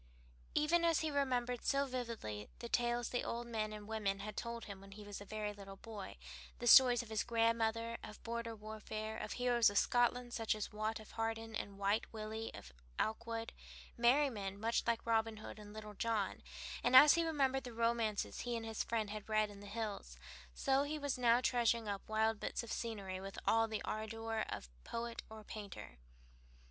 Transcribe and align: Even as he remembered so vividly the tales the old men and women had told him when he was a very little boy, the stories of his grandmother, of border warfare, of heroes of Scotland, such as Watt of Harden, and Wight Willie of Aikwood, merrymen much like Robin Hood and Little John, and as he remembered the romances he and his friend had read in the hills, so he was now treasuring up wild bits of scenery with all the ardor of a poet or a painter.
Even 0.55 0.83
as 0.83 1.01
he 1.01 1.11
remembered 1.11 1.63
so 1.63 1.85
vividly 1.85 2.49
the 2.57 2.67
tales 2.67 3.09
the 3.09 3.23
old 3.23 3.45
men 3.45 3.71
and 3.71 3.87
women 3.87 4.21
had 4.21 4.35
told 4.35 4.65
him 4.65 4.81
when 4.81 4.93
he 4.93 5.03
was 5.03 5.21
a 5.21 5.25
very 5.25 5.53
little 5.53 5.75
boy, 5.75 6.17
the 6.57 6.65
stories 6.65 7.03
of 7.03 7.09
his 7.09 7.21
grandmother, 7.23 7.99
of 8.03 8.23
border 8.23 8.55
warfare, 8.55 9.15
of 9.19 9.33
heroes 9.33 9.69
of 9.69 9.77
Scotland, 9.77 10.33
such 10.33 10.55
as 10.55 10.71
Watt 10.73 10.99
of 10.99 11.11
Harden, 11.11 11.55
and 11.55 11.77
Wight 11.77 12.11
Willie 12.11 12.51
of 12.55 12.73
Aikwood, 12.99 13.51
merrymen 13.95 14.59
much 14.59 14.81
like 14.87 15.05
Robin 15.05 15.37
Hood 15.37 15.59
and 15.59 15.71
Little 15.71 15.93
John, 15.93 16.41
and 16.83 16.95
as 16.95 17.13
he 17.13 17.23
remembered 17.23 17.63
the 17.63 17.71
romances 17.71 18.39
he 18.39 18.55
and 18.57 18.65
his 18.65 18.83
friend 18.83 19.11
had 19.11 19.29
read 19.29 19.51
in 19.51 19.59
the 19.59 19.67
hills, 19.67 20.17
so 20.55 20.81
he 20.81 20.97
was 20.97 21.19
now 21.19 21.41
treasuring 21.41 21.87
up 21.87 22.09
wild 22.09 22.39
bits 22.39 22.63
of 22.63 22.71
scenery 22.73 23.21
with 23.21 23.37
all 23.45 23.67
the 23.67 23.83
ardor 23.83 24.39
of 24.49 24.65
a 24.67 24.81
poet 24.83 25.21
or 25.29 25.41
a 25.41 25.45
painter. 25.45 25.99